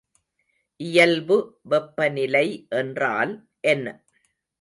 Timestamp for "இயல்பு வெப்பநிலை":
0.79-2.47